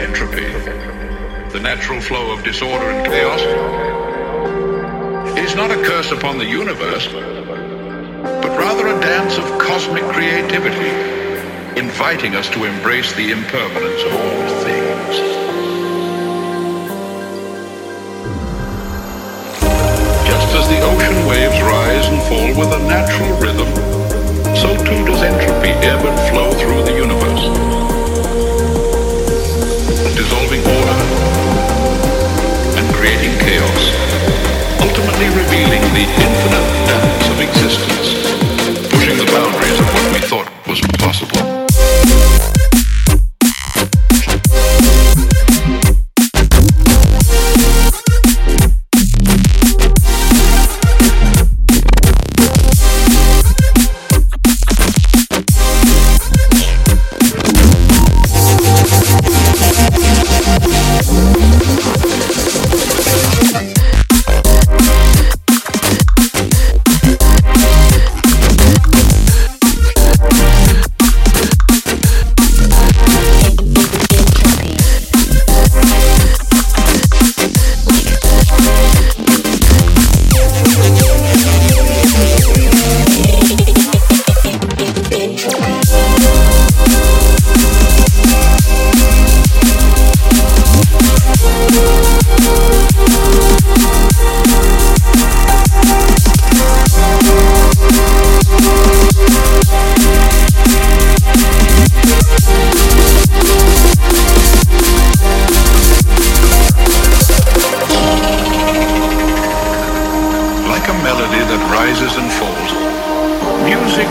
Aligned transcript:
Entropy, 0.00 0.48
the 1.52 1.60
natural 1.60 2.00
flow 2.00 2.32
of 2.32 2.42
disorder 2.42 2.86
and 2.86 3.06
chaos, 3.06 3.42
is 5.36 5.54
not 5.54 5.70
a 5.70 5.76
curse 5.84 6.12
upon 6.12 6.38
the 6.38 6.46
universe, 6.46 7.08
but 7.12 8.56
rather 8.56 8.86
a 8.86 8.98
dance 9.02 9.36
of 9.36 9.44
cosmic 9.58 10.02
creativity, 10.04 10.88
inviting 11.78 12.36
us 12.36 12.48
to 12.48 12.64
embrace 12.64 13.12
the 13.16 13.32
impermanence 13.32 14.02
of 14.02 14.12
all 14.14 14.48
things. 14.64 15.16
Just 20.24 20.54
as 20.56 20.66
the 20.70 20.80
ocean 20.80 21.26
waves 21.28 21.60
rise 21.60 22.06
and 22.08 22.22
fall 22.22 22.48
with 22.58 22.72
a 22.72 22.78
natural 22.88 23.36
rhythm, 23.40 23.68
so 24.56 24.74
too 24.78 25.04
does 25.04 25.22
entropy 25.22 25.68
ebb 25.84 26.02
and 26.02 26.18
flow 26.30 26.49
creating 33.00 33.32
chaos, 33.38 33.84
ultimately 34.82 35.28
revealing 35.28 35.80
the 35.96 36.04
infinite 36.20 36.68
depths 36.84 37.30
of 37.30 37.40
existence, 37.40 38.19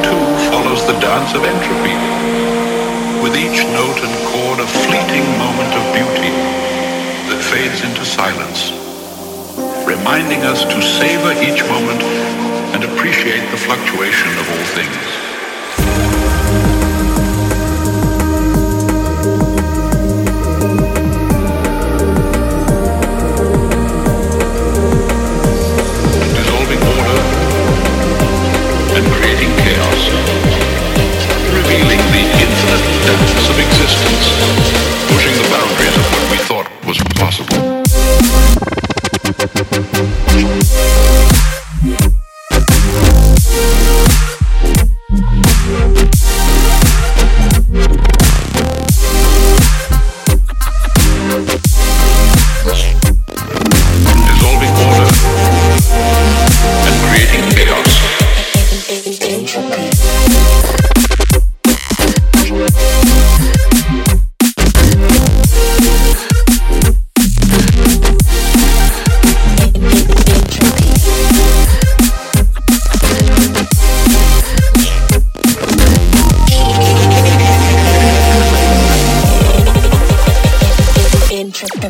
too 0.00 0.24
follows 0.48 0.86
the 0.86 0.96
dance 1.00 1.34
of 1.34 1.44
entropy. 1.44 1.96
With 3.22 3.36
each 3.36 3.60
note 3.76 3.98
and 4.00 4.14
chord 4.30 4.58
a 4.60 4.66
fleeting 4.66 5.26
moment 5.36 5.72
of 5.76 5.84
beauty 5.92 6.32
that 7.28 7.40
fades 7.52 7.84
into 7.84 8.04
silence, 8.04 8.72
reminding 9.86 10.42
us 10.42 10.64
to 10.64 10.78
savor 10.80 11.32
each 11.44 11.62
moment 11.68 12.02
and 12.72 12.84
appreciate 12.84 13.44
the 13.50 13.56
fluctuation 13.56 14.30
of 14.38 14.48
all 14.48 14.66
things. 14.76 15.01
chaos, 29.72 30.10
revealing 31.50 32.02
the 32.12 32.24
infinite 32.44 32.84
depths 33.06 33.48
of 33.48 33.58
existence. 33.58 34.91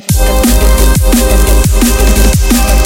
Thank 0.09 0.47
you. 2.77 2.82